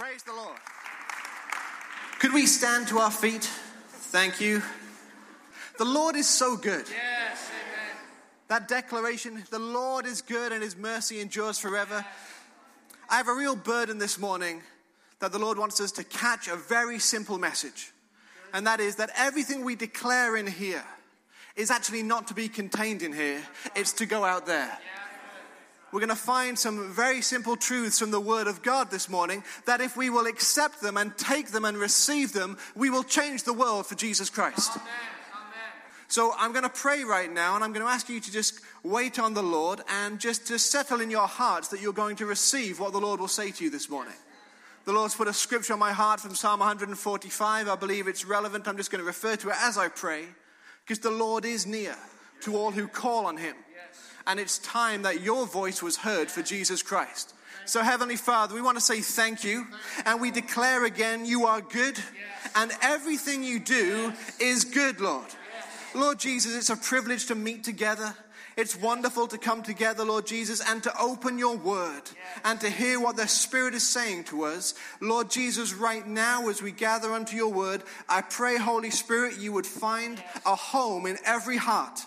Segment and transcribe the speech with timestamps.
[0.00, 0.56] Praise the Lord.
[2.20, 3.44] Could we stand to our feet?
[3.44, 4.62] Thank you.
[5.76, 6.86] The Lord is so good.
[6.88, 7.96] Yes, amen.
[8.48, 12.02] That declaration, the Lord is good and his mercy endures forever.
[13.10, 14.62] I have a real burden this morning
[15.18, 17.92] that the Lord wants us to catch a very simple message.
[18.54, 20.84] And that is that everything we declare in here
[21.56, 23.42] is actually not to be contained in here,
[23.76, 24.78] it's to go out there.
[25.92, 29.42] We're going to find some very simple truths from the Word of God this morning
[29.66, 33.42] that if we will accept them and take them and receive them, we will change
[33.42, 34.70] the world for Jesus Christ.
[34.70, 34.86] Amen.
[35.34, 35.72] Amen.
[36.06, 38.60] So I'm going to pray right now, and I'm going to ask you to just
[38.84, 42.26] wait on the Lord and just to settle in your hearts that you're going to
[42.26, 44.14] receive what the Lord will say to you this morning.
[44.84, 47.68] The Lord's put a scripture on my heart from Psalm 145.
[47.68, 48.68] I believe it's relevant.
[48.68, 50.26] I'm just going to refer to it as I pray,
[50.84, 51.96] because the Lord is near
[52.42, 53.56] to all who call on Him.
[54.26, 57.34] And it's time that your voice was heard for Jesus Christ.
[57.64, 59.66] So, Heavenly Father, we want to say thank you.
[60.04, 61.98] And we declare again, you are good.
[62.54, 65.26] And everything you do is good, Lord.
[65.94, 68.14] Lord Jesus, it's a privilege to meet together.
[68.56, 72.02] It's wonderful to come together, Lord Jesus, and to open your word
[72.44, 74.74] and to hear what the Spirit is saying to us.
[75.00, 79.52] Lord Jesus, right now, as we gather unto your word, I pray, Holy Spirit, you
[79.52, 82.00] would find a home in every heart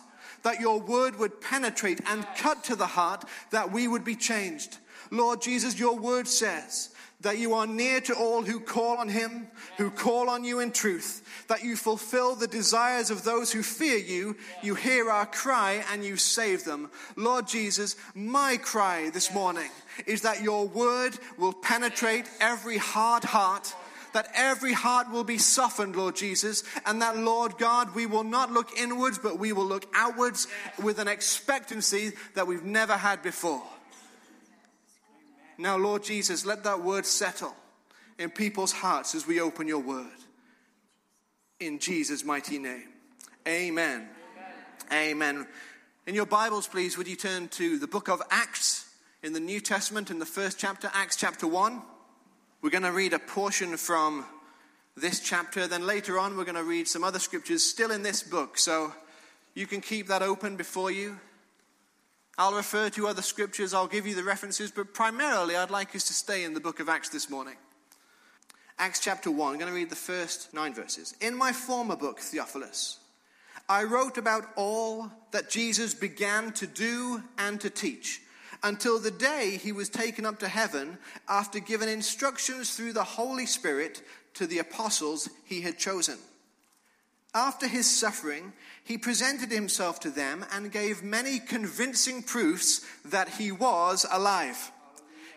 [0.44, 4.77] that your word would penetrate and cut to the heart, that we would be changed.
[5.11, 6.89] Lord Jesus, your word says
[7.22, 10.71] that you are near to all who call on him, who call on you in
[10.71, 15.83] truth, that you fulfill the desires of those who fear you, you hear our cry
[15.91, 16.89] and you save them.
[17.16, 19.69] Lord Jesus, my cry this morning
[20.05, 23.73] is that your word will penetrate every hard heart
[24.14, 28.52] that every heart will be softened, Lord Jesus, and that, Lord God, we will not
[28.52, 30.47] look inwards, but we will look outwards
[30.81, 33.64] with an expectancy that we've never had before.
[35.58, 37.55] Now, Lord Jesus, let that word settle
[38.17, 40.08] in people's hearts as we open your word.
[41.59, 42.89] In Jesus' mighty name.
[43.48, 44.08] Amen.
[44.92, 45.37] Amen.
[45.37, 45.48] Amen.
[46.05, 48.89] In your Bibles, please, would you turn to the book of Acts
[49.21, 51.82] in the New Testament in the first chapter, Acts chapter 1.
[52.63, 54.25] We're going to read a portion from
[54.95, 55.67] this chapter.
[55.67, 58.57] Then later on, we're going to read some other scriptures still in this book.
[58.57, 58.93] So
[59.53, 61.19] you can keep that open before you.
[62.37, 66.05] I'll refer to other scriptures, I'll give you the references, but primarily I'd like us
[66.05, 67.55] to stay in the book of Acts this morning.
[68.80, 71.13] Acts chapter 1, I'm going to read the first nine verses.
[71.19, 72.97] In my former book, Theophilus,
[73.67, 78.21] I wrote about all that Jesus began to do and to teach
[78.63, 80.97] until the day he was taken up to heaven
[81.27, 84.01] after giving instructions through the Holy Spirit
[84.35, 86.17] to the apostles he had chosen.
[87.35, 88.53] After his suffering,
[88.83, 94.71] he presented himself to them and gave many convincing proofs that he was alive.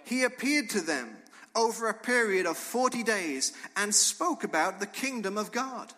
[0.05, 1.17] He appeared to them
[1.55, 5.93] over a period of 40 days and spoke about the kingdom of God.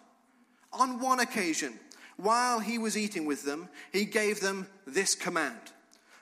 [0.73, 1.75] On one occasion,
[2.17, 5.59] while he was eating with them, he gave them this command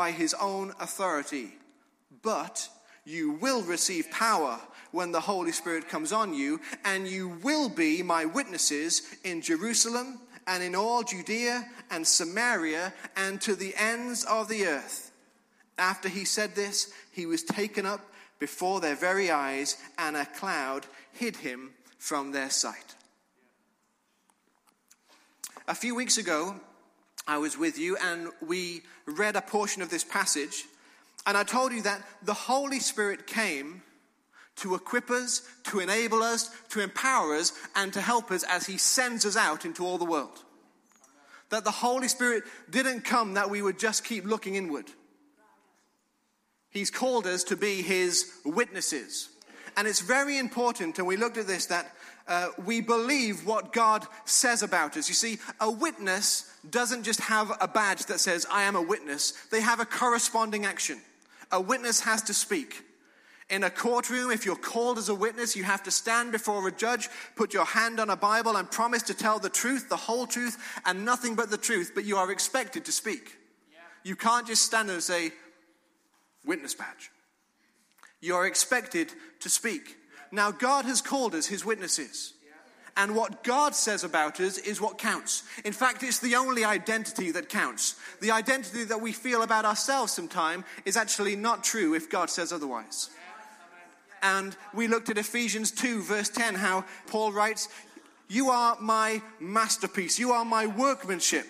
[0.00, 1.50] by his own authority.
[2.22, 2.70] But
[3.04, 4.58] you will receive power
[4.92, 10.18] when the Holy Spirit comes on you, and you will be my witnesses in Jerusalem
[10.46, 15.12] and in all Judea and Samaria and to the ends of the earth.
[15.76, 18.00] After he said this, he was taken up
[18.38, 22.94] before their very eyes, and a cloud hid him from their sight.
[25.68, 26.56] A few weeks ago,
[27.26, 30.64] I was with you and we read a portion of this passage.
[31.26, 33.82] And I told you that the Holy Spirit came
[34.56, 38.78] to equip us, to enable us, to empower us, and to help us as He
[38.78, 40.42] sends us out into all the world.
[41.50, 44.86] That the Holy Spirit didn't come that we would just keep looking inward.
[46.70, 49.30] He's called us to be His witnesses.
[49.76, 51.94] And it's very important, and we looked at this, that
[52.30, 55.08] uh, we believe what God says about us.
[55.08, 59.32] You see, a witness doesn't just have a badge that says, I am a witness,
[59.50, 61.00] they have a corresponding action.
[61.50, 62.84] A witness has to speak.
[63.50, 66.70] In a courtroom, if you're called as a witness, you have to stand before a
[66.70, 70.24] judge, put your hand on a Bible, and promise to tell the truth, the whole
[70.24, 70.56] truth,
[70.86, 73.36] and nothing but the truth, but you are expected to speak.
[73.72, 73.80] Yeah.
[74.04, 75.32] You can't just stand there and say,
[76.44, 77.10] witness badge.
[78.20, 79.10] You are expected
[79.40, 79.96] to speak
[80.32, 82.34] Now, God has called us his witnesses.
[82.96, 85.44] And what God says about us is what counts.
[85.64, 87.94] In fact, it's the only identity that counts.
[88.20, 92.52] The identity that we feel about ourselves sometimes is actually not true if God says
[92.52, 93.10] otherwise.
[94.22, 97.68] And we looked at Ephesians 2, verse 10, how Paul writes,
[98.28, 101.46] You are my masterpiece, you are my workmanship,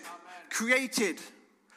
[0.49, 1.19] created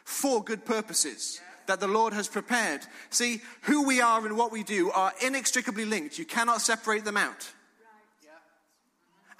[0.04, 2.82] for good purposes that the Lord has prepared.
[3.10, 6.18] See, who we are and what we do are inextricably linked.
[6.18, 7.52] You cannot separate them out.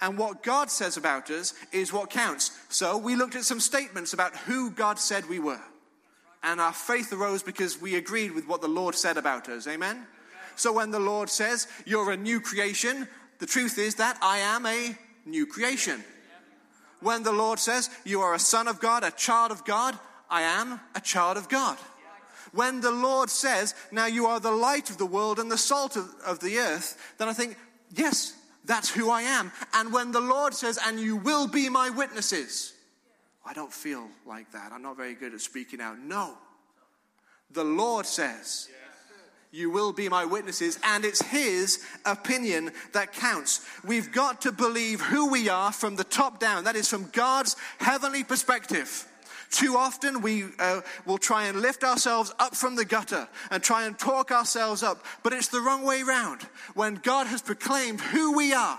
[0.01, 2.51] And what God says about us is what counts.
[2.69, 5.61] So we looked at some statements about who God said we were.
[6.43, 9.67] And our faith arose because we agreed with what the Lord said about us.
[9.67, 10.05] Amen?
[10.55, 13.07] So when the Lord says, You're a new creation,
[13.39, 14.95] the truth is that I am a
[15.25, 16.03] new creation.
[16.99, 19.97] When the Lord says, You are a son of God, a child of God,
[20.29, 21.77] I am a child of God.
[22.51, 25.95] When the Lord says, Now you are the light of the world and the salt
[25.95, 27.57] of, of the earth, then I think,
[27.95, 29.51] Yes, that's who I am.
[29.73, 32.73] And when the Lord says, And you will be my witnesses,
[33.45, 34.71] I don't feel like that.
[34.71, 35.99] I'm not very good at speaking out.
[35.99, 36.37] No.
[37.51, 38.69] The Lord says,
[39.55, 43.65] you will be my witnesses, and it's His opinion that counts.
[43.85, 46.65] We've got to believe who we are from the top down.
[46.65, 49.07] That is from God's heavenly perspective.
[49.55, 53.85] Too often we uh, will try and lift ourselves up from the gutter and try
[53.85, 56.41] and talk ourselves up, but it's the wrong way round.
[56.73, 58.77] When God has proclaimed who we are,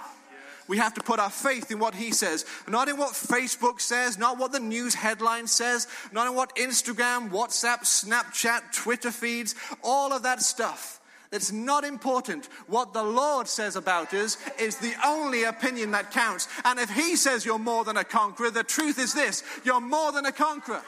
[0.68, 4.18] we have to put our faith in what he says, not in what Facebook says,
[4.18, 10.12] not what the news headline says, not in what Instagram, WhatsApp, Snapchat, Twitter feeds, all
[10.12, 11.00] of that stuff.
[11.32, 12.46] It's not important.
[12.66, 16.48] What the Lord says about us is the only opinion that counts.
[16.64, 20.12] And if He says you're more than a conqueror, the truth is this you're more
[20.12, 20.82] than a conqueror.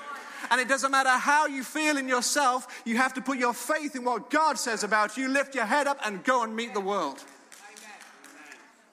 [0.50, 3.96] And it doesn't matter how you feel in yourself, you have to put your faith
[3.96, 6.80] in what God says about you, lift your head up, and go and meet the
[6.80, 7.22] world.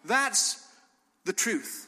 [0.04, 0.68] That's
[1.24, 1.85] the truth.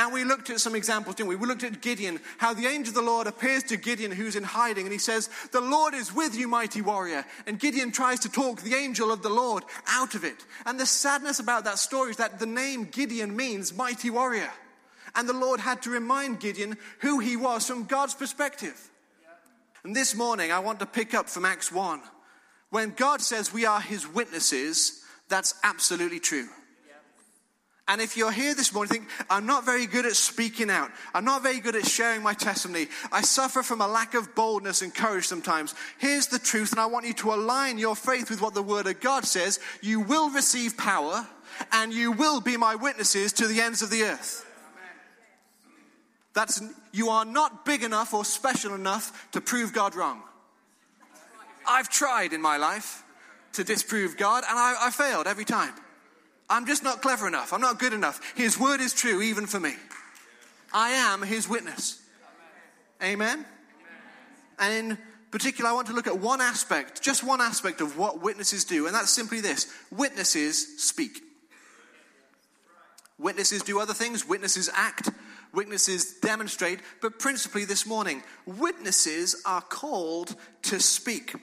[0.00, 1.36] And we looked at some examples, didn't we?
[1.36, 4.42] We looked at Gideon, how the angel of the Lord appears to Gideon who's in
[4.42, 7.22] hiding, and he says, The Lord is with you, mighty warrior.
[7.46, 10.46] And Gideon tries to talk the angel of the Lord out of it.
[10.64, 14.48] And the sadness about that story is that the name Gideon means mighty warrior.
[15.14, 18.90] And the Lord had to remind Gideon who he was from God's perspective.
[19.84, 22.00] And this morning, I want to pick up from Acts 1.
[22.70, 26.48] When God says we are his witnesses, that's absolutely true.
[27.90, 30.92] And if you're here this morning, think, I'm not very good at speaking out.
[31.12, 32.86] I'm not very good at sharing my testimony.
[33.10, 35.74] I suffer from a lack of boldness and courage sometimes.
[35.98, 38.86] Here's the truth, and I want you to align your faith with what the Word
[38.86, 39.58] of God says.
[39.82, 41.26] You will receive power,
[41.72, 44.46] and you will be my witnesses to the ends of the earth.
[46.32, 46.62] That's,
[46.92, 50.22] you are not big enough or special enough to prove God wrong.
[51.66, 53.02] I've tried in my life
[53.54, 55.74] to disprove God, and I, I failed every time.
[56.50, 57.52] I'm just not clever enough.
[57.52, 58.20] I'm not good enough.
[58.34, 59.74] His word is true even for me.
[60.72, 62.02] I am his witness.
[63.02, 63.46] Amen?
[64.58, 64.98] And in
[65.30, 68.86] particular, I want to look at one aspect, just one aspect of what witnesses do,
[68.86, 71.22] and that's simply this witnesses speak.
[73.18, 75.10] Witnesses do other things, witnesses act,
[75.52, 81.34] witnesses demonstrate, but principally this morning, witnesses are called to speak.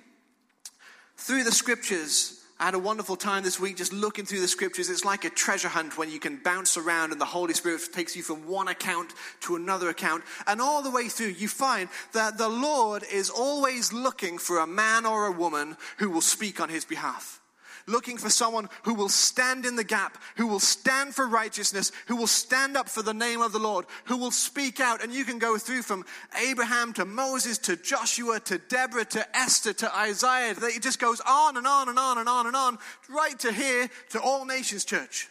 [1.15, 4.89] Through the scriptures, I had a wonderful time this week just looking through the scriptures.
[4.89, 8.15] It's like a treasure hunt when you can bounce around and the Holy Spirit takes
[8.15, 10.23] you from one account to another account.
[10.47, 14.67] And all the way through, you find that the Lord is always looking for a
[14.67, 17.41] man or a woman who will speak on his behalf
[17.87, 22.15] looking for someone who will stand in the gap, who will stand for righteousness, who
[22.15, 25.03] will stand up for the name of the Lord, who will speak out.
[25.03, 26.05] And you can go through from
[26.47, 30.53] Abraham to Moses to Joshua to Deborah to Esther to Isaiah.
[30.61, 32.77] It just goes on and on and on and on and on,
[33.09, 35.29] right to here to All Nations Church.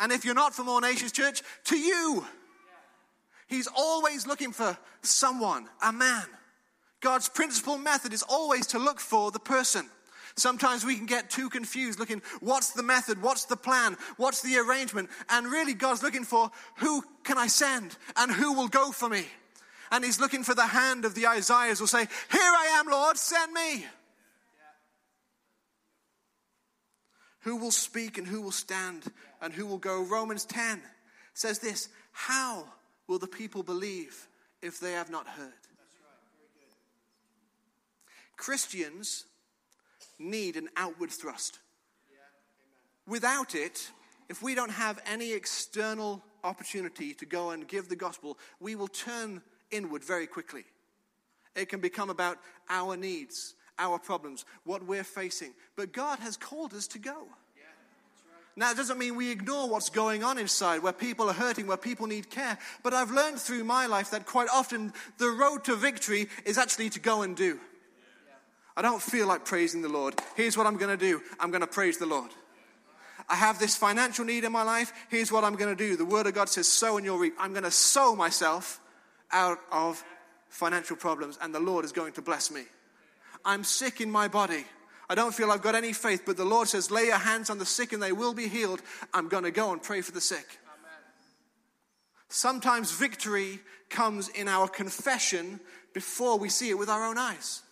[0.00, 2.24] And if you're not from All Nations Church, to you.
[3.46, 6.24] He's always looking for someone, a man.
[7.00, 9.88] God's principal method is always to look for the person.
[10.36, 13.22] Sometimes we can get too confused looking, what's the method?
[13.22, 13.96] What's the plan?
[14.16, 15.08] What's the arrangement?
[15.30, 19.26] And really, God's looking for who can I send and who will go for me?
[19.92, 23.16] And He's looking for the hand of the Isaiahs will say, Here I am, Lord,
[23.16, 23.76] send me.
[23.76, 23.84] Yeah.
[27.42, 29.04] Who will speak and who will stand
[29.40, 30.02] and who will go?
[30.02, 30.80] Romans 10
[31.32, 32.64] says this How
[33.06, 34.26] will the people believe
[34.62, 35.52] if they have not heard?
[38.36, 39.26] Christians
[40.18, 41.58] need an outward thrust.
[43.06, 43.90] Without it,
[44.28, 48.88] if we don't have any external opportunity to go and give the gospel, we will
[48.88, 50.64] turn inward very quickly.
[51.54, 55.52] It can become about our needs, our problems, what we're facing.
[55.76, 57.28] But God has called us to go.
[58.56, 61.76] Now, it doesn't mean we ignore what's going on inside, where people are hurting, where
[61.76, 62.56] people need care.
[62.84, 66.90] But I've learned through my life that quite often the road to victory is actually
[66.90, 67.58] to go and do.
[68.76, 70.14] I don't feel like praising the Lord.
[70.36, 72.30] Here's what I'm going to do I'm going to praise the Lord.
[73.28, 74.92] I have this financial need in my life.
[75.08, 75.96] Here's what I'm going to do.
[75.96, 77.34] The Word of God says, sow and you'll reap.
[77.38, 78.80] I'm going to sow myself
[79.32, 80.04] out of
[80.48, 82.62] financial problems, and the Lord is going to bless me.
[83.44, 84.64] I'm sick in my body.
[85.08, 87.58] I don't feel I've got any faith, but the Lord says, lay your hands on
[87.58, 88.80] the sick and they will be healed.
[89.12, 90.46] I'm going to go and pray for the sick.
[90.66, 90.98] Amen.
[92.28, 95.60] Sometimes victory comes in our confession
[95.92, 97.62] before we see it with our own eyes.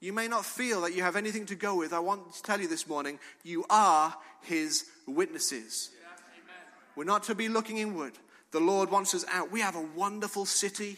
[0.00, 1.92] You may not feel that you have anything to go with.
[1.92, 5.90] I want to tell you this morning, you are his witnesses.
[6.96, 8.14] We're not to be looking inward.
[8.50, 9.52] The Lord wants us out.
[9.52, 10.96] We have a wonderful city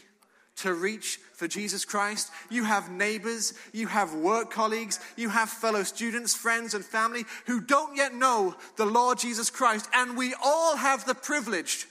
[0.56, 2.30] to reach for Jesus Christ.
[2.50, 7.60] You have neighbors, you have work colleagues, you have fellow students, friends, and family who
[7.60, 9.88] don't yet know the Lord Jesus Christ.
[9.94, 11.86] And we all have the privilege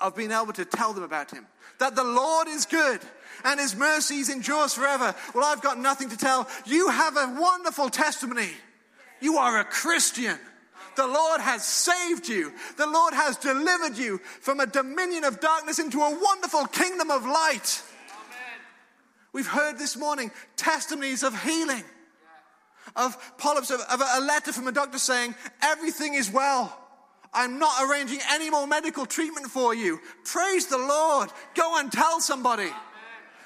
[0.00, 1.46] of being able to tell them about him.
[1.78, 3.00] That the Lord is good
[3.44, 5.14] and his mercies endures forever.
[5.34, 6.48] Well, I've got nothing to tell.
[6.66, 8.50] You have a wonderful testimony.
[9.20, 10.38] You are a Christian.
[10.96, 12.52] The Lord has saved you.
[12.76, 17.24] The Lord has delivered you from a dominion of darkness into a wonderful kingdom of
[17.24, 17.82] light.
[18.10, 18.60] Amen.
[19.32, 21.84] We've heard this morning testimonies of healing,
[22.96, 26.76] of polyps, of, of a letter from a doctor saying, Everything is well.
[27.32, 30.00] I'm not arranging any more medical treatment for you.
[30.24, 31.30] Praise the Lord.
[31.54, 32.70] Go and tell somebody.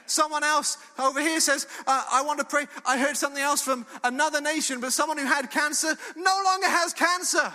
[0.06, 2.66] Someone else over here says, uh, I want to pray.
[2.84, 6.92] I heard something else from another nation, but someone who had cancer no longer has
[6.92, 7.52] cancer.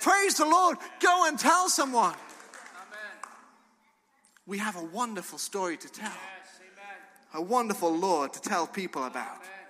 [0.00, 0.78] Praise the Lord.
[1.00, 2.14] Go and tell someone.
[2.14, 3.30] Amen.
[4.46, 6.60] We have a wonderful story to tell, yes,
[7.34, 9.36] a wonderful Lord to tell people about.
[9.36, 9.61] Amen.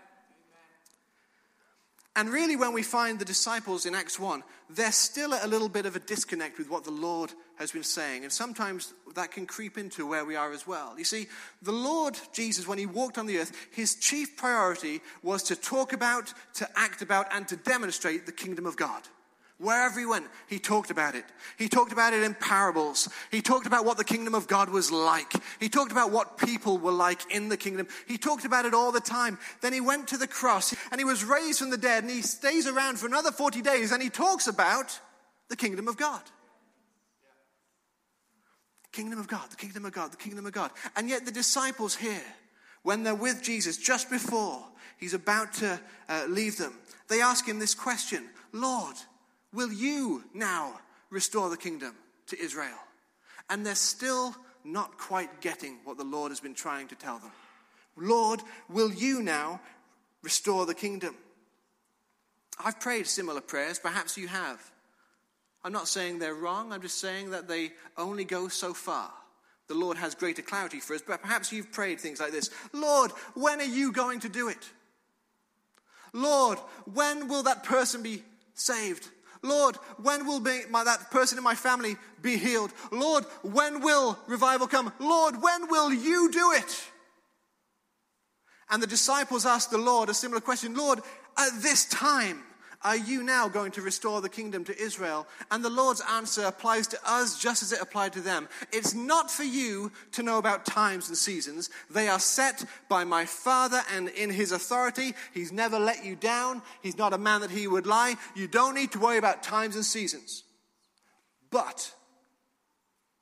[2.14, 5.87] And really, when we find the disciples in Acts 1, they're still a little bit
[5.87, 8.23] of a disconnect with what the Lord has been saying.
[8.23, 10.95] And sometimes that can creep into where we are as well.
[10.99, 11.28] You see,
[11.62, 15.95] the Lord Jesus, when he walked on the earth, his chief priority was to talk
[15.95, 19.02] about, to act about, and to demonstrate the kingdom of God.
[19.62, 21.25] Wherever he went, he talked about it.
[21.57, 23.09] He talked about it in parables.
[23.31, 25.33] He talked about what the kingdom of God was like.
[25.61, 27.87] He talked about what people were like in the kingdom.
[28.09, 29.38] He talked about it all the time.
[29.61, 32.23] Then he went to the cross and he was raised from the dead and he
[32.23, 34.99] stays around for another 40 days and he talks about
[35.49, 36.23] the kingdom of God.
[38.90, 40.73] Kingdom of God, the kingdom of God, the kingdom of God.
[40.97, 42.25] And yet the disciples here,
[42.83, 44.64] when they're with Jesus just before
[44.99, 45.78] he's about to
[46.09, 46.75] uh, leave them,
[47.09, 48.97] they ask him this question Lord,
[49.52, 50.80] Will you now
[51.11, 51.94] restore the kingdom
[52.28, 52.78] to Israel?
[53.50, 57.32] And they're still not quite getting what the Lord has been trying to tell them.
[57.97, 59.61] Lord, will you now
[60.23, 61.14] restore the kingdom?
[62.64, 64.61] I've prayed similar prayers, perhaps you have.
[65.64, 69.11] I'm not saying they're wrong, I'm just saying that they only go so far.
[69.68, 73.11] The Lord has greater clarity for us, but perhaps you've prayed things like this Lord,
[73.35, 74.71] when are you going to do it?
[76.12, 76.59] Lord,
[76.92, 78.23] when will that person be
[78.54, 79.09] saved?
[79.42, 82.72] Lord, when will be my, that person in my family be healed?
[82.90, 84.92] Lord, when will revival come?
[85.00, 86.84] Lord, when will you do it?
[88.70, 91.00] And the disciples asked the Lord a similar question Lord,
[91.37, 92.42] at this time,
[92.84, 95.26] are you now going to restore the kingdom to Israel?
[95.50, 98.48] And the Lord's answer applies to us just as it applied to them.
[98.72, 101.70] It's not for you to know about times and seasons.
[101.90, 105.14] They are set by my Father and in his authority.
[105.32, 106.62] He's never let you down.
[106.82, 108.16] He's not a man that he would lie.
[108.34, 110.44] You don't need to worry about times and seasons.
[111.50, 111.92] But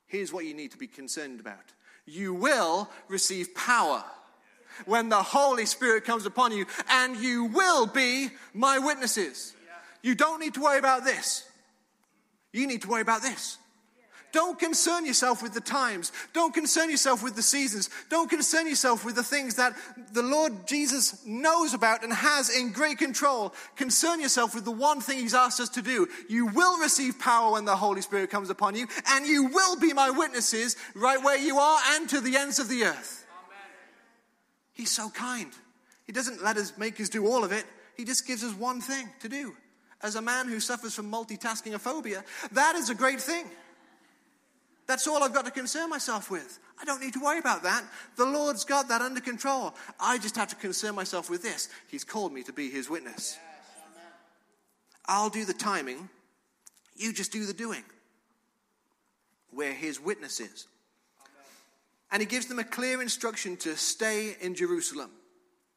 [0.07, 1.73] here's what you need to be concerned about
[2.05, 4.03] you will receive power
[4.85, 9.53] when the Holy Spirit comes upon you, and you will be my witnesses.
[10.01, 11.47] You don't need to worry about this.
[12.51, 13.57] You need to worry about this.
[14.31, 16.11] Don't concern yourself with the times.
[16.33, 17.89] Don't concern yourself with the seasons.
[18.09, 19.75] Don't concern yourself with the things that
[20.13, 23.53] the Lord Jesus knows about and has in great control.
[23.75, 26.07] Concern yourself with the one thing He's asked us to do.
[26.29, 29.93] You will receive power when the Holy Spirit comes upon you, and you will be
[29.93, 33.20] my witnesses right where you are and to the ends of the earth.
[34.81, 35.51] He's so kind.
[36.07, 37.65] He doesn't let us make us do all of it.
[37.95, 39.53] He just gives us one thing to do.
[40.01, 42.23] As a man who suffers from multitasking a phobia,
[42.53, 43.45] that is a great thing.
[44.87, 46.57] That's all I've got to concern myself with.
[46.81, 47.83] I don't need to worry about that.
[48.15, 49.75] The Lord's got that under control.
[49.99, 51.69] I just have to concern myself with this.
[51.87, 53.37] He's called me to be his witness.
[55.05, 56.09] I'll do the timing.
[56.95, 57.83] You just do the doing.
[59.53, 60.65] We're his witnesses.
[62.11, 65.11] And he gives them a clear instruction to stay in Jerusalem,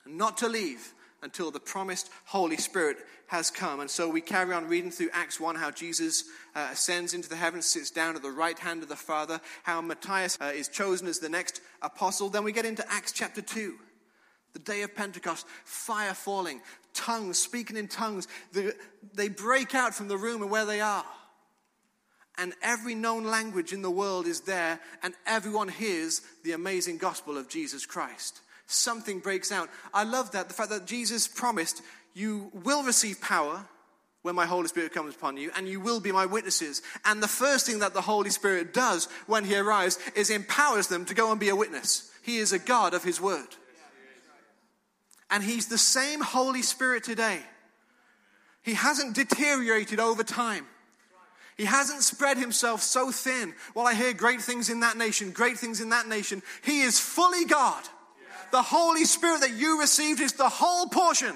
[0.06, 2.98] not to leave until the promised Holy Spirit
[3.28, 3.80] has come.
[3.80, 6.24] And so we carry on reading through Acts 1 how Jesus
[6.54, 9.80] uh, ascends into the heavens, sits down at the right hand of the Father, how
[9.80, 12.28] Matthias uh, is chosen as the next apostle.
[12.28, 13.74] Then we get into Acts chapter 2.
[14.52, 16.60] The day of Pentecost, fire falling,
[16.92, 18.28] tongues, speaking in tongues.
[18.52, 18.76] The,
[19.14, 21.04] they break out from the room and where they are.
[22.36, 27.38] And every known language in the world is there, and everyone hears the amazing gospel
[27.38, 29.68] of Jesus Christ something breaks out.
[29.92, 31.82] I love that, the fact that Jesus promised,
[32.14, 33.64] You will receive power
[34.22, 36.82] when my Holy Spirit comes upon you, and you will be my witnesses.
[37.04, 41.04] And the first thing that the Holy Spirit does when he arrives is empowers them
[41.06, 42.10] to go and be a witness.
[42.22, 43.48] He is a God of his word.
[45.30, 47.40] And he's the same Holy Spirit today.
[48.62, 50.66] He hasn't deteriorated over time.
[51.56, 53.54] He hasn't spread himself so thin.
[53.74, 56.42] Well, I hear great things in that nation, great things in that nation.
[56.62, 57.84] He is fully God.
[58.50, 61.34] The Holy Spirit that you received is the whole portion.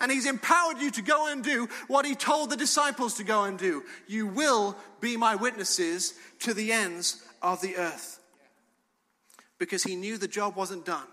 [0.00, 3.44] And He's empowered you to go and do what He told the disciples to go
[3.44, 3.82] and do.
[4.06, 8.20] You will be my witnesses to the ends of the earth.
[9.58, 11.06] Because He knew the job wasn't done,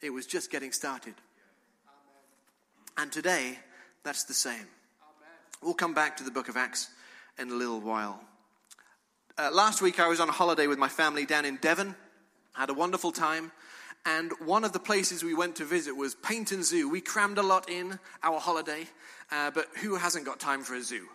[0.00, 1.14] it was just getting started.
[2.96, 3.58] And today,
[4.02, 4.66] that's the same.
[5.62, 6.88] We'll come back to the book of Acts
[7.38, 8.18] in a little while.
[9.36, 11.94] Uh, last week, I was on holiday with my family down in Devon.
[12.54, 13.52] Had a wonderful time.
[14.06, 16.88] And one of the places we went to visit was Paignton Zoo.
[16.88, 18.86] We crammed a lot in our holiday,
[19.30, 21.06] uh, but who hasn't got time for a zoo?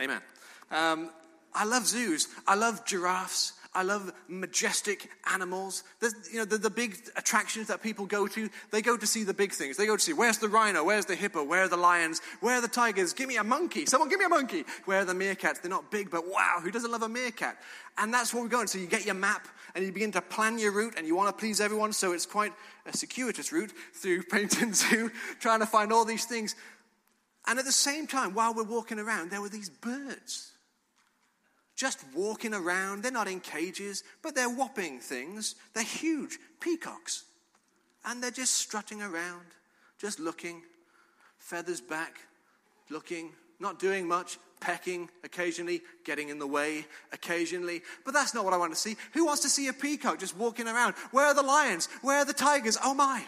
[0.00, 0.22] Amen.
[0.70, 1.10] Um,
[1.52, 2.26] I love zoos.
[2.46, 3.52] I love giraffes.
[3.72, 5.84] I love majestic animals.
[6.00, 9.22] There's, you know, the, the big attractions that people go to, they go to see
[9.22, 9.76] the big things.
[9.76, 12.56] They go to see where's the rhino, where's the hippo, where are the lions, where
[12.56, 13.12] are the tigers?
[13.12, 13.86] Give me a monkey.
[13.86, 14.64] Someone give me a monkey.
[14.86, 15.62] Where are the meerkats?
[15.62, 17.58] They're not big, but wow, who doesn't love a meerkat?
[17.96, 18.66] And that's where we're going.
[18.66, 19.46] So you get your map
[19.76, 21.92] and you begin to plan your route and you want to please everyone.
[21.92, 22.52] So it's quite
[22.86, 26.56] a circuitous route through Paignton Zoo, trying to find all these things.
[27.46, 30.49] And at the same time, while we're walking around, there were these birds
[31.80, 33.02] just walking around.
[33.02, 35.54] They're not in cages, but they're whopping things.
[35.72, 37.24] They're huge peacocks.
[38.04, 39.46] And they're just strutting around,
[39.98, 40.60] just looking,
[41.38, 42.18] feathers back,
[42.90, 47.80] looking, not doing much, pecking occasionally, getting in the way occasionally.
[48.04, 48.96] But that's not what I want to see.
[49.14, 50.94] Who wants to see a peacock just walking around?
[51.12, 51.88] Where are the lions?
[52.02, 52.76] Where are the tigers?
[52.84, 53.24] Oh my,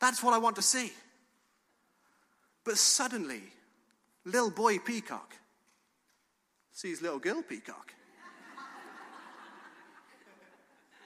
[0.00, 0.92] that's what I want to see.
[2.62, 3.40] But suddenly,
[4.26, 5.32] little boy peacock
[6.76, 7.94] sees little girl peacock.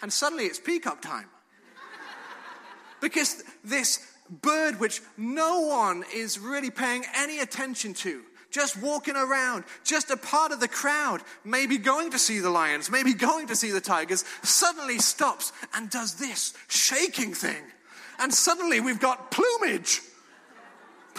[0.03, 1.27] and suddenly it's peacock time.
[3.01, 9.63] Because this bird, which no one is really paying any attention to, just walking around,
[9.85, 13.55] just a part of the crowd, maybe going to see the lions, maybe going to
[13.55, 17.63] see the tigers, suddenly stops and does this shaking thing.
[18.19, 20.01] And suddenly we've got plumage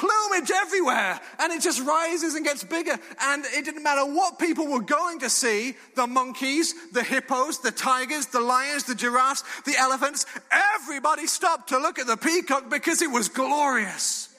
[0.01, 1.19] plumage everywhere.
[1.39, 2.97] And it just rises and gets bigger.
[3.21, 7.71] And it didn't matter what people were going to see the monkeys, the hippos, the
[7.71, 13.01] tigers, the lions, the giraffes, the elephants everybody stopped to look at the peacock because
[13.01, 14.29] it was glorious.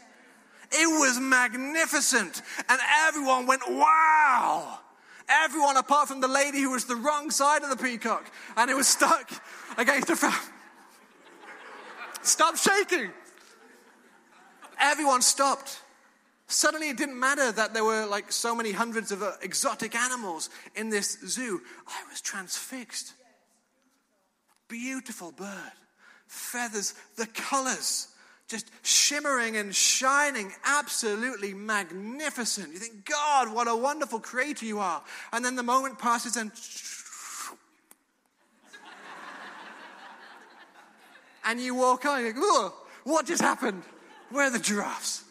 [0.72, 2.42] It was magnificent.
[2.68, 4.78] And everyone went, wow.
[5.28, 8.74] Everyone apart from the lady who was the wrong side of the peacock and it
[8.74, 9.30] was stuck
[9.78, 10.42] against the front.
[12.22, 13.10] Stop shaking
[14.82, 15.80] everyone stopped.
[16.48, 20.50] Suddenly, it didn't matter that there were like so many hundreds of uh, exotic animals
[20.74, 21.62] in this zoo.
[21.86, 23.14] I was transfixed.
[24.68, 25.72] Beautiful bird,
[26.26, 28.08] feathers, the colors
[28.52, 32.70] just shimmering and shining, absolutely magnificent.
[32.70, 35.02] You think, God, what a wonderful creator you are.
[35.32, 36.52] And then the moment passes and
[41.46, 43.82] and you walk on, you go, what just happened?
[44.32, 45.24] Where are the giraffes?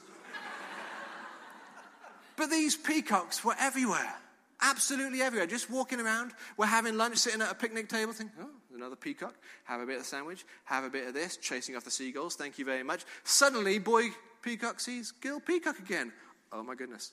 [2.38, 4.16] but these peacocks were everywhere.
[4.62, 5.48] Absolutely everywhere.
[5.48, 6.32] Just walking around.
[6.56, 9.34] We're having lunch, sitting at a picnic table, thinking, oh, another peacock.
[9.64, 10.46] Have a bit of sandwich.
[10.66, 11.38] Have a bit of this.
[11.38, 12.36] Chasing off the seagulls.
[12.36, 13.04] Thank you very much.
[13.24, 14.10] Suddenly, boy
[14.44, 16.12] peacock sees girl peacock again.
[16.52, 17.12] Oh my goodness.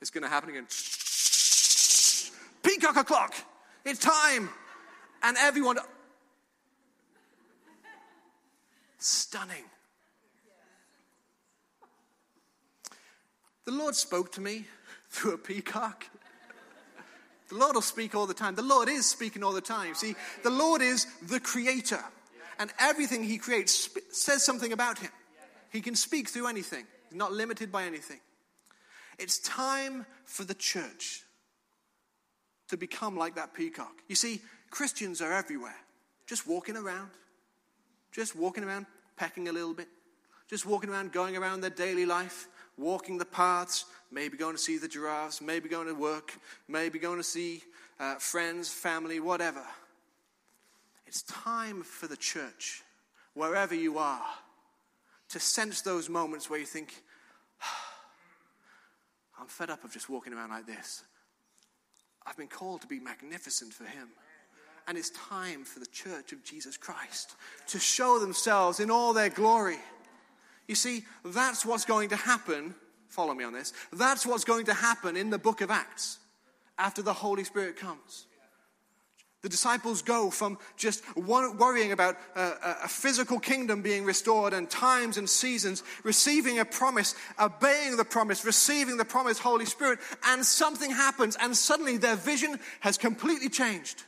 [0.00, 0.66] It's going to happen again.
[2.64, 3.34] Peacock o'clock.
[3.84, 4.50] It's time.
[5.22, 5.78] And everyone.
[8.98, 9.64] Stunning.
[13.64, 14.66] The Lord spoke to me
[15.10, 16.06] through a peacock.
[17.48, 18.54] The Lord will speak all the time.
[18.54, 19.94] The Lord is speaking all the time.
[19.94, 22.02] See, the Lord is the creator,
[22.58, 25.10] and everything He creates says something about Him.
[25.70, 28.20] He can speak through anything, He's not limited by anything.
[29.18, 31.22] It's time for the church
[32.68, 33.92] to become like that peacock.
[34.08, 35.76] You see, Christians are everywhere,
[36.26, 37.10] just walking around,
[38.12, 39.88] just walking around, pecking a little bit,
[40.48, 42.48] just walking around, going around their daily life,
[42.82, 46.32] walking the paths, maybe going to see the giraffes, maybe going to work,
[46.68, 47.62] maybe going to see
[47.98, 49.64] uh, friends, family, whatever.
[51.06, 52.82] It's time for the church,
[53.34, 54.26] wherever you are,
[55.30, 56.92] to sense those moments where you think,
[59.38, 61.02] I'm fed up of just walking around like this.
[62.26, 64.08] I've been called to be magnificent for Him.
[64.88, 67.36] And it's time for the church of Jesus Christ
[67.68, 69.78] to show themselves in all their glory.
[70.72, 72.74] You see, that's what's going to happen.
[73.08, 73.74] Follow me on this.
[73.92, 76.18] That's what's going to happen in the book of Acts
[76.78, 78.24] after the Holy Spirit comes.
[79.42, 84.70] The disciples go from just worrying about uh, a, a, physical kingdom being restored and
[84.70, 90.42] times and seasons, receiving a promise, obeying the promise, receiving the promise, Holy Spirit, and
[90.42, 94.04] something happens, and suddenly their vision has completely changed.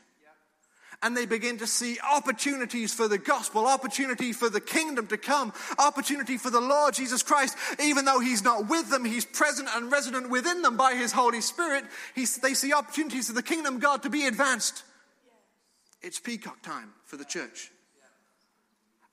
[1.05, 5.53] And they begin to see opportunities for the gospel, opportunity for the kingdom to come,
[5.79, 7.57] opportunity for the Lord Jesus Christ.
[7.79, 11.43] Even though He's not with them, He's present and resident within them by His Holy
[11.43, 11.85] Spirit.
[12.17, 14.83] They see opportunities for the kingdom of God to be advanced.
[16.01, 17.71] It's peacock time for the church.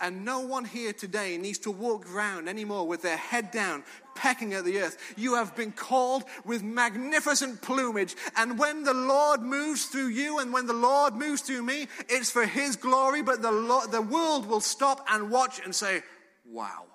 [0.01, 3.83] And no one here today needs to walk around anymore with their head down,
[4.15, 4.97] pecking at the earth.
[5.15, 8.15] You have been called with magnificent plumage.
[8.35, 12.31] And when the Lord moves through you and when the Lord moves through me, it's
[12.31, 13.21] for His glory.
[13.21, 16.01] But the, the world will stop and watch and say,
[16.49, 16.85] wow.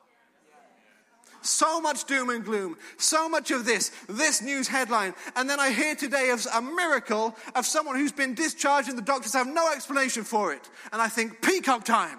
[1.42, 5.14] So much doom and gloom, so much of this, this news headline.
[5.37, 9.03] And then I hear today of a miracle of someone who's been discharged and the
[9.03, 10.69] doctors have no explanation for it.
[10.92, 12.19] And I think, peacock time.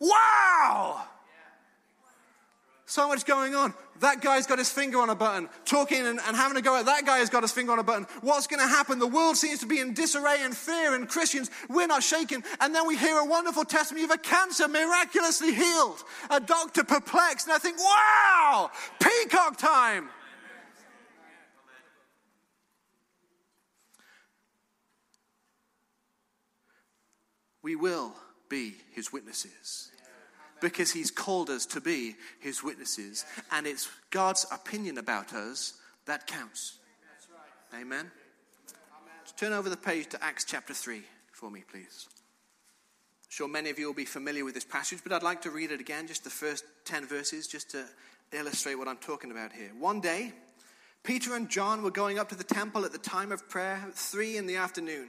[0.00, 1.04] Wow!
[2.90, 3.72] So much going on.
[4.00, 6.86] That guy's got his finger on a button, talking and, and having a go at
[6.86, 8.04] that guy has got his finger on a button.
[8.22, 8.98] What's going to happen?
[8.98, 12.42] The world seems to be in disarray and fear, and Christians, we're not shaken.
[12.60, 17.46] And then we hear a wonderful testimony of a cancer miraculously healed, a doctor perplexed,
[17.46, 20.08] and I think, wow, peacock time.
[27.62, 28.14] We will
[28.48, 29.89] be his witnesses
[30.60, 33.24] because he's called us to be his witnesses.
[33.50, 35.74] And it's God's opinion about us
[36.06, 36.78] that counts.
[37.74, 38.10] Amen.
[39.36, 42.08] turn over the page to Acts chapter 3 for me, please.
[42.10, 45.50] I'm sure many of you will be familiar with this passage, but I'd like to
[45.50, 47.84] read it again, just the first 10 verses, just to
[48.32, 49.70] illustrate what I'm talking about here.
[49.78, 50.32] One day,
[51.02, 54.36] Peter and John were going up to the temple at the time of prayer 3
[54.36, 55.08] in the afternoon.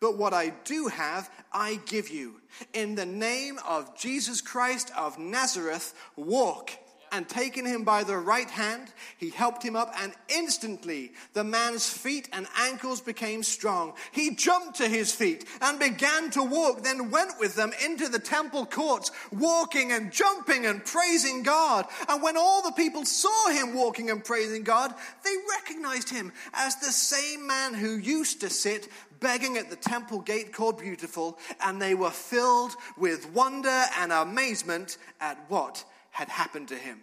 [0.00, 2.40] but what I do have, I give you.
[2.72, 6.70] In the name of Jesus Christ of Nazareth, walk.
[7.12, 11.88] And taking him by the right hand, he helped him up, and instantly the man's
[11.88, 13.92] feet and ankles became strong.
[14.10, 18.18] He jumped to his feet and began to walk, then went with them into the
[18.18, 21.86] temple courts, walking and jumping and praising God.
[22.08, 24.92] And when all the people saw him walking and praising God,
[25.24, 28.88] they recognized him as the same man who used to sit
[29.24, 34.98] begging at the temple gate called Beautiful, and they were filled with wonder and amazement
[35.18, 37.00] at what had happened to him.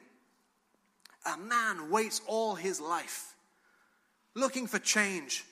[1.25, 3.33] A man waits all his life
[4.35, 5.43] looking for change,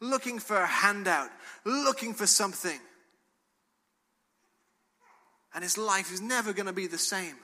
[0.00, 1.30] looking for a handout,
[1.64, 2.78] looking for something.
[5.54, 7.36] And his life is never going to be the same.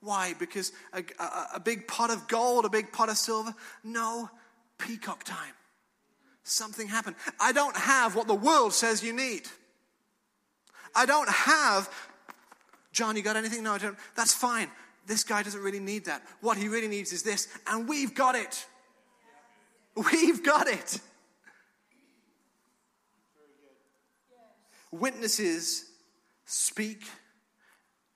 [0.00, 0.32] Why?
[0.38, 3.54] Because a, a, a, big pot of gold, a big pot of silver?
[3.84, 4.30] No,
[4.78, 5.54] peacock time
[6.42, 7.16] something happened.
[7.40, 9.42] I don't have what the world says you need.
[10.94, 11.88] I don't have,
[12.92, 13.62] John, you got anything?
[13.62, 13.96] No, I don't.
[14.16, 14.68] That's fine.
[15.06, 16.22] This guy doesn't really need that.
[16.40, 18.66] What he really needs is this, and we've got it.
[19.94, 21.00] We've got it.
[24.90, 25.86] Witnesses
[26.44, 27.04] speak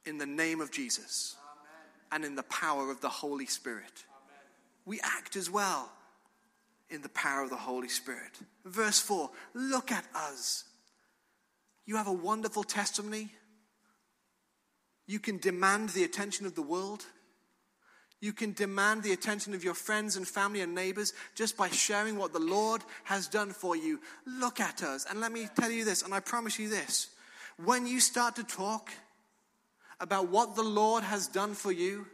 [0.05, 1.37] in the name of Jesus
[2.13, 4.05] and in the power of the Holy Spirit.
[4.85, 5.91] We act as well
[6.91, 8.33] in the power of the Holy Spirit.
[8.65, 10.65] Verse 4 Look at us.
[11.85, 13.31] You have a wonderful testimony.
[15.07, 17.05] You can demand the attention of the world.
[18.21, 22.17] You can demand the attention of your friends and family and neighbors just by sharing
[22.17, 24.01] what the Lord has done for you.
[24.27, 25.07] Look at us.
[25.09, 27.11] And let me tell you this, and I promise you this
[27.65, 28.91] when you start to talk
[30.01, 32.07] about what the Lord has done for you,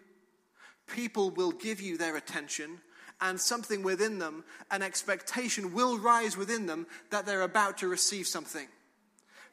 [0.86, 2.80] people will give you their attention
[3.22, 8.26] and something within them, an expectation will rise within them that they're about to receive
[8.26, 8.66] something.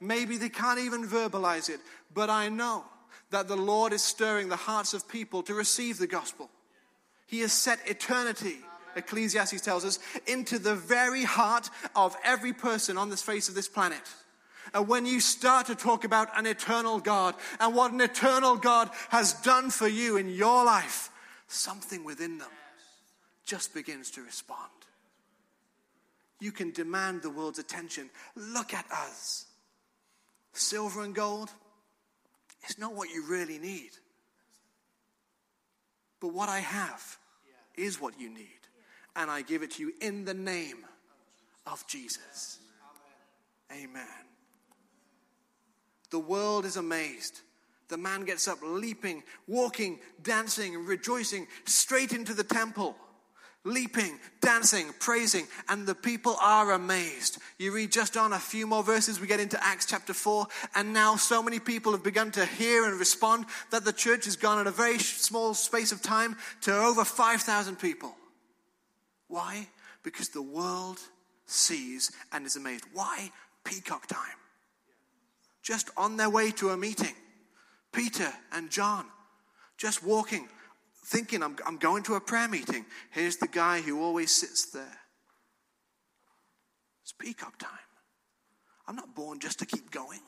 [0.02, 1.80] Maybe they can't even verbalize it,
[2.14, 2.84] but I know
[3.30, 6.50] that the Lord is stirring the hearts of people to receive the gospel.
[7.28, 8.58] He has set eternity,
[8.96, 13.68] Ecclesiastes tells us, into the very heart of every person on the face of this
[13.68, 14.02] planet.
[14.74, 18.90] And when you start to talk about an eternal God and what an eternal God
[19.10, 21.12] has done for you in your life,
[21.48, 22.50] something within them
[23.50, 24.70] just begins to respond.
[26.40, 28.12] You can demand the world's attention.
[28.36, 29.48] Look at us.
[30.54, 31.50] Silver and gold
[32.64, 33.92] it's not what you really need.
[36.20, 37.18] But what I have
[37.76, 38.48] is what you need.
[39.16, 40.86] And I give it to you in the name
[41.66, 42.60] of Jesus.
[43.72, 44.06] Amen.
[46.12, 47.40] The world is amazed.
[47.88, 52.96] The man gets up, leaping, walking, dancing, rejoicing, straight into the temple
[53.66, 57.40] leaping, dancing, praising, and the people are amazed.
[57.58, 60.94] You read just on a few more verses, we get into Acts chapter 4, and
[60.94, 64.60] now so many people have begun to hear and respond that the church has gone
[64.60, 68.16] in a very small space of time to over 5,000 people.
[69.28, 69.68] Why?
[70.04, 71.00] Because the world
[71.46, 72.86] sees and is amazed.
[72.94, 73.32] Why?
[73.64, 74.38] Peacock time.
[75.62, 77.14] Just on their way to a meeting,
[77.92, 79.06] Peter and John
[79.78, 80.48] just walking
[81.10, 82.86] thinking, I'm, I'm going to a prayer meeting.
[83.12, 85.00] Here's the guy who always sits there.
[87.02, 87.72] It's up time.
[88.88, 90.20] I'm not born just to keep going.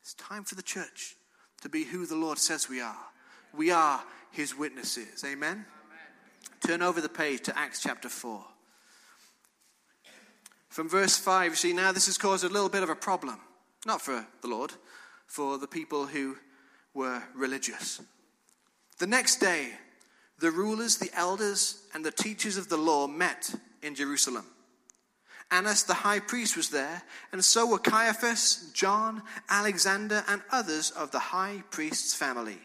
[0.00, 1.16] It's time for the church
[1.62, 2.96] to be who the Lord says we are.
[3.54, 5.24] We are his witnesses.
[5.24, 5.50] Amen?
[5.50, 5.64] Amen?
[6.64, 8.44] Turn over the page to Acts chapter 4.
[10.68, 13.38] From verse 5, you see, now this has caused a little bit of a problem.
[13.84, 14.72] Not for the Lord,
[15.26, 16.36] for the people who
[16.94, 18.00] were religious.
[18.98, 19.70] The next day,
[20.38, 24.44] the rulers, the elders, and the teachers of the law met in Jerusalem.
[25.50, 31.10] Annas the high priest was there, and so were Caiaphas, John, Alexander, and others of
[31.10, 32.58] the high priest's family.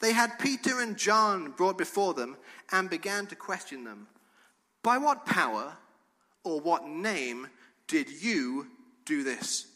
[0.00, 2.36] They had Peter and John brought before them
[2.72, 4.08] and began to question them
[4.82, 5.76] By what power
[6.44, 7.46] or what name
[7.86, 8.66] did you
[9.04, 9.68] do this?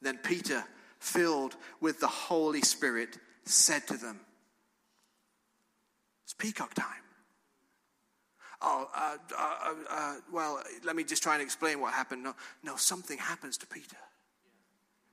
[0.00, 0.64] Then Peter
[1.04, 4.20] filled with the Holy Spirit, said to them,
[6.24, 6.86] It's peacock time.
[8.62, 12.22] Oh, uh, uh, uh, well, let me just try and explain what happened.
[12.22, 13.96] No, no, something happens to Peter.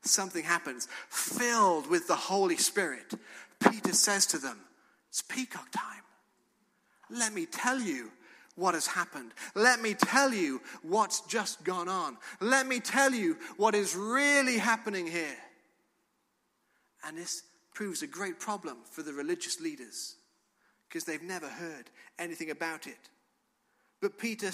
[0.03, 0.87] Something happens.
[1.09, 3.13] Filled with the Holy Spirit,
[3.59, 4.57] Peter says to them,
[5.09, 6.03] It's peacock time.
[7.09, 8.11] Let me tell you
[8.55, 9.33] what has happened.
[9.53, 12.17] Let me tell you what's just gone on.
[12.39, 15.37] Let me tell you what is really happening here.
[17.05, 20.15] And this proves a great problem for the religious leaders
[20.87, 22.97] because they've never heard anything about it.
[24.01, 24.51] But Peter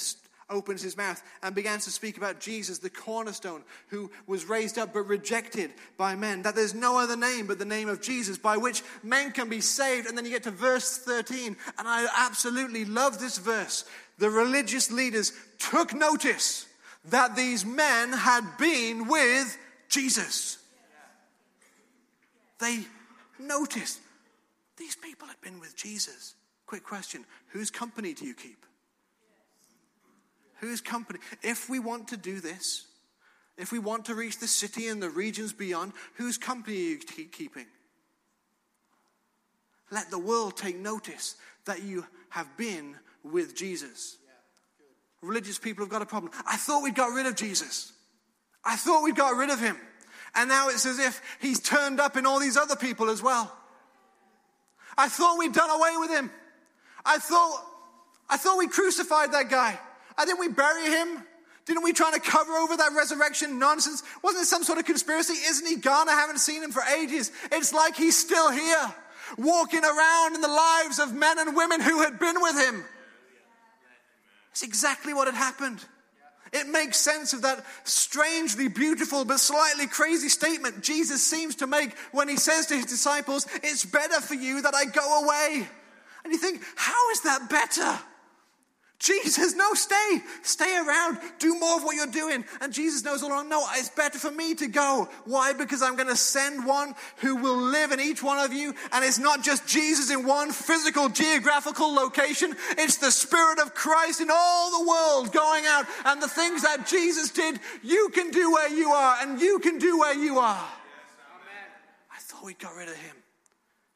[0.50, 4.94] opens his mouth and begins to speak about Jesus, the cornerstone, who was raised up
[4.94, 6.42] but rejected by men.
[6.44, 9.62] That there's no other name but the name of Jesus by which men can be
[9.62, 10.08] saved.
[10.08, 13.86] And then you get to verse 13, and I absolutely love this verse.
[14.20, 16.66] The religious leaders took notice
[17.06, 19.58] that these men had been with
[19.90, 20.58] Jesus.
[22.60, 22.86] They
[23.40, 24.00] noticed
[24.78, 26.36] these people had been with Jesus.
[26.66, 28.66] Quick question Whose company do you keep?
[30.60, 31.20] Whose company?
[31.44, 32.86] If we want to do this,
[33.58, 36.98] if we want to reach the city and the regions beyond, whose company are you
[37.32, 37.66] keeping?
[39.92, 44.18] Let the world take notice that you have been with Jesus.
[45.22, 46.32] Religious people have got a problem.
[46.48, 47.94] I thought we'd got rid of Jesus.
[48.64, 49.78] I thought we'd got rid of him.
[50.38, 53.52] And now it's as if he's turned up in all these other people as well.
[54.96, 56.30] I thought we'd done away with him.
[57.04, 57.66] I thought,
[58.30, 59.78] I thought we crucified that guy.
[60.18, 61.24] I didn't we bury him?
[61.66, 64.04] Didn't we try to cover over that resurrection nonsense?
[64.24, 65.34] Wasn't it some sort of conspiracy?
[65.34, 66.08] Isn't he gone?
[66.08, 67.32] I haven't seen him for ages.
[67.52, 68.94] It's like he's still here,
[69.38, 72.86] walking around in the lives of men and women who had been with him.
[74.52, 75.84] It's exactly what had happened.
[76.54, 81.98] It makes sense of that strangely beautiful but slightly crazy statement Jesus seems to make
[82.12, 85.68] when he says to his disciples, It's better for you that I go away.
[86.24, 88.00] And you think, How is that better?
[89.00, 90.22] Jesus, no, stay.
[90.42, 91.20] Stay around.
[91.38, 92.44] Do more of what you're doing.
[92.62, 95.08] And Jesus knows all along, no, it's better for me to go.
[95.26, 95.54] Why?
[95.54, 98.74] Because I'm going to send one who will live in each one of you.
[98.92, 102.56] And it's not just Jesus in one physical, geographical location.
[102.72, 105.86] It's the Spirit of Christ in all the world going out.
[106.06, 109.78] And the things that Jesus did, you can do where you are, and you can
[109.78, 110.68] do where you are.
[112.12, 113.16] I thought we got rid of him.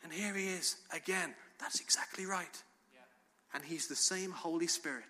[0.03, 1.33] And here he is again.
[1.59, 2.63] That's exactly right.
[3.53, 5.03] And he's the same Holy Spirit.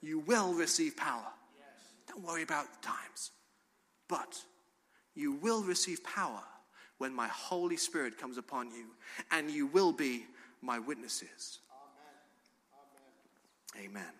[0.00, 1.26] You will receive power.
[2.08, 3.30] Don't worry about the times.
[4.08, 4.36] But
[5.14, 6.42] you will receive power
[6.98, 8.86] when my Holy Spirit comes upon you,
[9.30, 10.26] and you will be
[10.60, 11.58] my witnesses.
[13.76, 13.90] Amen.
[13.90, 14.12] Amen.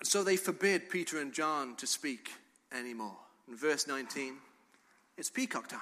[0.00, 2.30] And so they forbid Peter and John to speak
[2.72, 3.16] anymore.
[3.48, 4.34] In verse 19,
[5.16, 5.80] it's peacock time.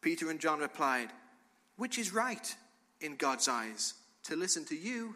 [0.00, 1.08] Peter and John replied,
[1.76, 2.54] Which is right
[3.04, 5.14] in God's eyes, to listen to you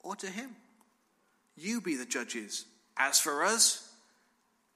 [0.00, 0.54] or to him?
[1.56, 2.66] You be the judges.
[2.96, 3.90] As for us,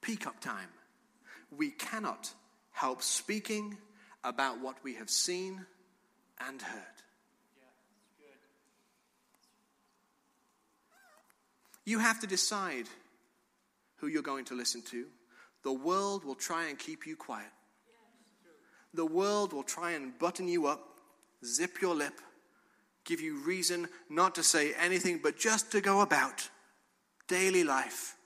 [0.01, 0.69] peacock time.
[1.57, 2.33] We cannot
[2.73, 3.77] help speaking
[4.25, 5.65] about what we have seen
[6.41, 6.83] and heard.
[11.85, 12.87] You have to decide
[13.97, 15.07] who you're going to listen to.
[15.63, 17.51] The world will try and keep you quiet.
[18.95, 20.94] The world will try and button you up,
[21.45, 22.21] zip your lip,
[23.05, 26.49] give you reason not to say anything but just to go about
[27.29, 28.17] daily life,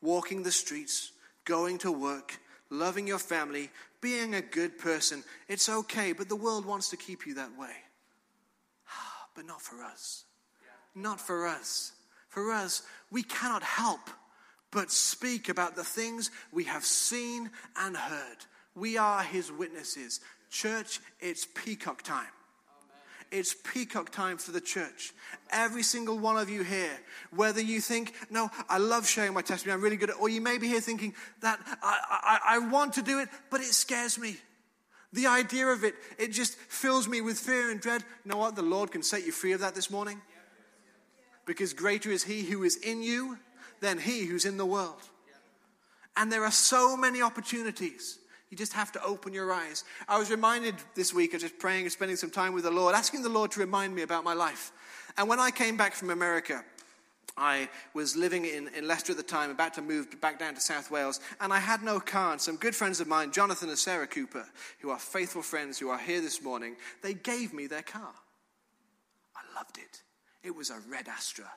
[0.00, 1.12] walking the streets,
[1.44, 2.38] going to work,
[2.70, 5.22] loving your family, being a good person.
[5.48, 7.74] It's okay, but the world wants to keep you that way.
[8.88, 10.24] Ah, but not for us.
[10.94, 11.92] Not for us.
[12.28, 14.00] For us, we cannot help
[14.72, 18.38] but speak about the things we have seen and heard.
[18.74, 20.20] We are his witnesses.
[20.50, 22.32] Church, it's peacock time.
[23.32, 25.12] It's peacock time for the church.
[25.50, 27.00] Every single one of you here,
[27.34, 30.40] whether you think, no, I love sharing my testimony, I'm really good at, or you
[30.40, 34.18] may be here thinking that I, I, I want to do it, but it scares
[34.18, 34.36] me.
[35.12, 38.04] The idea of it, it just fills me with fear and dread.
[38.24, 38.54] You know what?
[38.54, 40.20] The Lord can set you free of that this morning.
[41.44, 43.38] Because greater is He who is in you
[43.82, 45.02] than he who's in the world.
[46.16, 48.18] And there are so many opportunities.
[48.52, 49.82] You just have to open your eyes.
[50.06, 52.94] I was reminded this week of just praying and spending some time with the Lord,
[52.94, 54.72] asking the Lord to remind me about my life.
[55.16, 56.62] And when I came back from America,
[57.34, 60.60] I was living in, in Leicester at the time, about to move back down to
[60.60, 62.32] South Wales, and I had no car.
[62.32, 64.44] And some good friends of mine, Jonathan and Sarah Cooper,
[64.80, 68.12] who are faithful friends who are here this morning, they gave me their car.
[69.34, 70.02] I loved it.
[70.42, 71.50] It was a red Astra.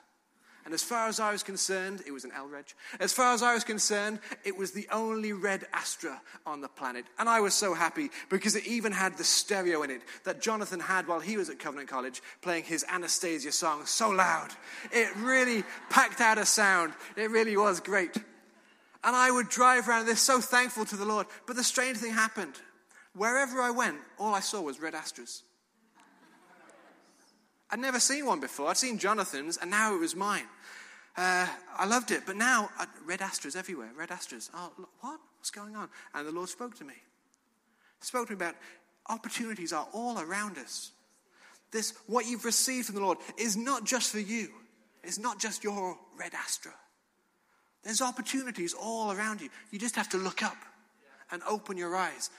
[0.66, 2.64] And as far as I was concerned, it was an L Reg.
[2.98, 7.04] As far as I was concerned, it was the only red Astra on the planet.
[7.20, 10.80] And I was so happy because it even had the stereo in it that Jonathan
[10.80, 14.48] had while he was at Covenant College playing his Anastasia song so loud.
[14.90, 16.94] It really packed out a sound.
[17.16, 18.16] It really was great.
[19.04, 21.28] And I would drive around this so thankful to the Lord.
[21.46, 22.54] But the strange thing happened.
[23.14, 25.42] Wherever I went, all I saw was red Astras.
[27.70, 28.68] I'd never seen one before.
[28.68, 30.46] I'd seen Jonathan's, and now it was mine.
[31.16, 31.46] Uh,
[31.78, 33.90] I loved it, but now I, red astras everywhere.
[33.96, 34.50] Red astras.
[34.54, 35.18] Oh, what?
[35.38, 35.88] What's going on?
[36.14, 36.94] And the Lord spoke to me.
[36.94, 38.54] He spoke to me about
[39.08, 40.90] opportunities are all around us.
[41.70, 44.48] This, what you've received from the Lord, is not just for you.
[45.02, 46.72] It's not just your red astra.
[47.82, 49.48] There's opportunities all around you.
[49.70, 50.56] You just have to look up
[51.30, 52.30] and open your eyes.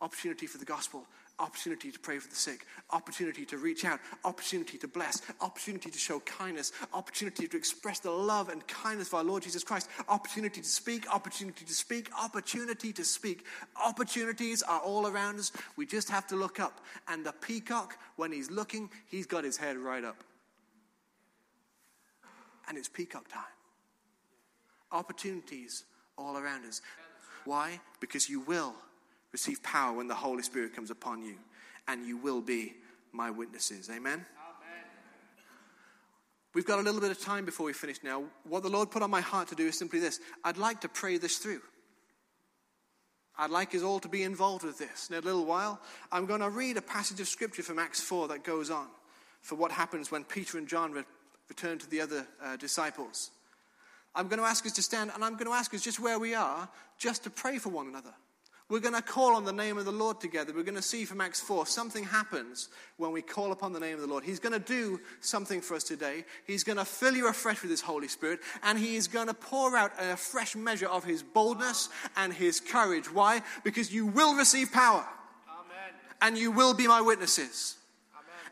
[0.00, 1.04] Opportunity for the gospel,
[1.40, 5.98] opportunity to pray for the sick, opportunity to reach out, opportunity to bless, opportunity to
[5.98, 10.60] show kindness, opportunity to express the love and kindness of our Lord Jesus Christ, opportunity
[10.60, 13.44] to speak, opportunity to speak, opportunity to speak.
[13.82, 15.50] Opportunities are all around us.
[15.76, 16.80] We just have to look up.
[17.08, 20.22] And the peacock, when he's looking, he's got his head right up.
[22.68, 23.42] And it's peacock time.
[24.92, 25.84] Opportunities
[26.18, 26.82] all around us.
[27.44, 27.80] Why?
[28.00, 28.74] Because you will
[29.32, 31.36] receive power when the Holy Spirit comes upon you,
[31.88, 32.74] and you will be
[33.12, 33.88] my witnesses.
[33.88, 34.12] Amen?
[34.12, 34.24] Amen?
[36.54, 38.24] We've got a little bit of time before we finish now.
[38.44, 40.88] What the Lord put on my heart to do is simply this I'd like to
[40.88, 41.60] pray this through.
[43.38, 45.08] I'd like us all to be involved with this.
[45.08, 45.80] In a little while,
[46.12, 48.86] I'm going to read a passage of scripture from Acts 4 that goes on
[49.40, 51.04] for what happens when Peter and John re-
[51.48, 53.30] return to the other uh, disciples.
[54.14, 56.18] I'm going to ask us to stand, and I'm going to ask us just where
[56.18, 58.12] we are, just to pray for one another.
[58.70, 60.52] We're going to call on the name of the Lord together.
[60.54, 62.68] We're going to see from Acts 4 something happens
[62.98, 64.22] when we call upon the name of the Lord.
[64.22, 66.24] He's going to do something for us today.
[66.46, 69.34] He's going to fill you afresh with His Holy Spirit, and He is going to
[69.34, 73.12] pour out a fresh measure of His boldness and His courage.
[73.12, 73.42] Why?
[73.64, 75.04] Because you will receive power,
[75.48, 75.94] Amen.
[76.22, 77.76] and you will be my witnesses.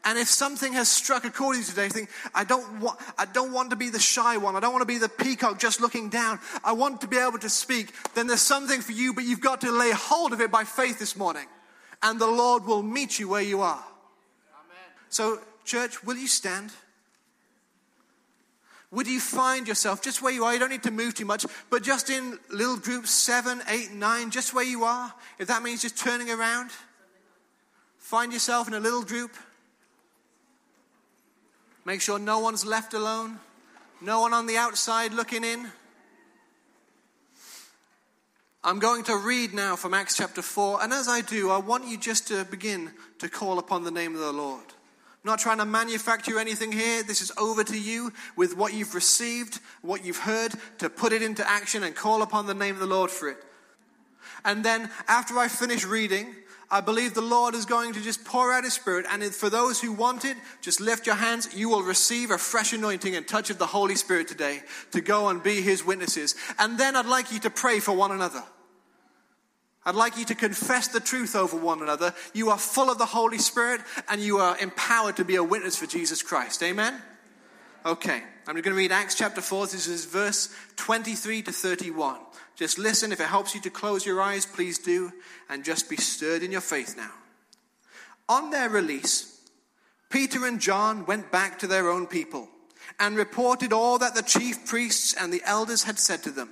[0.04, 3.24] And if something has struck a chord with you today, think, I don't, want, I
[3.24, 4.56] don't want to be the shy one.
[4.56, 6.38] I don't want to be the peacock just looking down.
[6.64, 7.92] I want to be able to speak.
[8.14, 10.98] Then there's something for you, but you've got to lay hold of it by faith
[10.98, 11.46] this morning.
[12.02, 13.84] And the Lord will meet you where you are.
[14.54, 14.84] Amen.
[15.08, 16.70] So, church, will you stand?
[18.90, 20.54] Would you find yourself just where you are?
[20.54, 24.30] You don't need to move too much, but just in little groups, seven, eight, nine,
[24.30, 25.12] just where you are.
[25.38, 26.70] If that means just turning around,
[27.98, 29.36] find yourself in a little group.
[31.88, 33.38] Make sure no one's left alone,
[34.02, 35.68] no one on the outside looking in.
[38.62, 41.88] I'm going to read now from Acts chapter 4, and as I do, I want
[41.88, 45.56] you just to begin to call upon the name of the Lord I'm not trying
[45.58, 47.02] to manufacture anything here.
[47.02, 51.22] This is over to you with what you've received, what you've heard, to put it
[51.22, 53.38] into action and call upon the name of the Lord for it.
[54.44, 56.34] And then after I finish reading,
[56.70, 59.06] I believe the Lord is going to just pour out His Spirit.
[59.10, 61.48] And for those who want it, just lift your hands.
[61.54, 64.60] You will receive a fresh anointing and touch of the Holy Spirit today
[64.92, 66.34] to go and be His witnesses.
[66.58, 68.42] And then I'd like you to pray for one another.
[69.86, 72.12] I'd like you to confess the truth over one another.
[72.34, 75.76] You are full of the Holy Spirit and you are empowered to be a witness
[75.76, 76.62] for Jesus Christ.
[76.62, 77.00] Amen?
[77.86, 79.68] Okay, I'm going to read Acts chapter 4.
[79.68, 82.18] This is verse 23 to 31.
[82.58, 83.12] Just listen.
[83.12, 85.12] If it helps you to close your eyes, please do.
[85.48, 87.12] And just be stirred in your faith now.
[88.28, 89.40] On their release,
[90.10, 92.48] Peter and John went back to their own people
[92.98, 96.50] and reported all that the chief priests and the elders had said to them.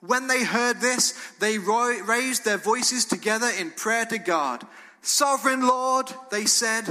[0.00, 4.66] When they heard this, they raised their voices together in prayer to God.
[5.00, 6.84] Sovereign Lord, they said,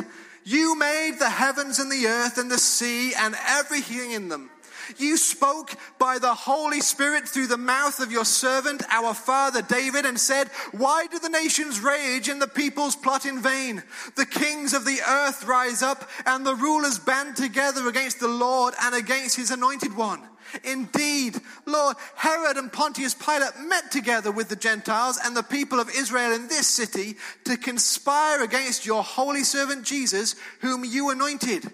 [0.44, 4.50] you made the heavens and the earth and the sea and everything in them.
[4.98, 10.06] You spoke by the Holy Spirit through the mouth of your servant, our father David,
[10.06, 13.84] and said, Why do the nations rage and the peoples plot in vain?
[14.16, 18.74] The kings of the earth rise up and the rulers band together against the Lord
[18.82, 20.22] and against his anointed one.
[20.64, 25.90] Indeed, Lord, Herod and Pontius Pilate met together with the Gentiles and the people of
[25.90, 27.16] Israel in this city
[27.46, 31.72] to conspire against your holy servant Jesus, whom you anointed.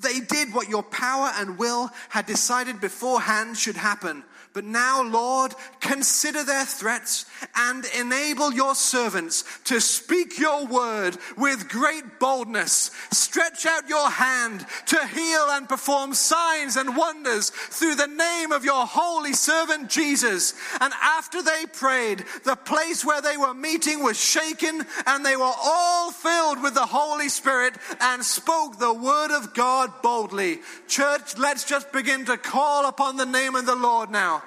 [0.00, 4.24] They did what your power and will had decided beforehand should happen
[4.58, 11.68] but now, Lord, consider their threats and enable your servants to speak your word with
[11.68, 12.90] great boldness.
[13.12, 18.64] Stretch out your hand to heal and perform signs and wonders through the name of
[18.64, 20.54] your holy servant Jesus.
[20.80, 25.44] And after they prayed, the place where they were meeting was shaken and they were
[25.44, 30.58] all filled with the Holy Spirit and spoke the word of God boldly.
[30.88, 34.42] Church, let's just begin to call upon the name of the Lord now.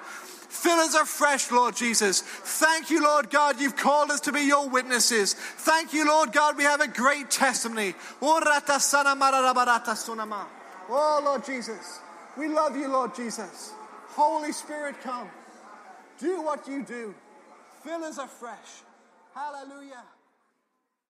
[0.52, 2.20] Fill us afresh, Lord Jesus.
[2.20, 5.32] Thank you, Lord God, you've called us to be your witnesses.
[5.32, 7.94] Thank you, Lord God, we have a great testimony.
[8.20, 8.40] Oh,
[10.90, 12.00] oh Lord Jesus,
[12.36, 13.72] we love you, Lord Jesus.
[14.08, 15.30] Holy Spirit, come.
[16.18, 17.14] Do what you do.
[17.82, 18.82] Fill us afresh.
[19.34, 20.04] Hallelujah.